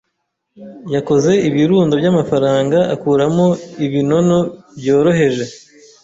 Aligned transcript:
Yakoze 0.95 1.31
ibirundo 1.47 1.93
by'amafaranga 2.01 2.77
akuramo 2.93 3.45
ibinono 3.85 4.37
byoroheje. 4.77 5.45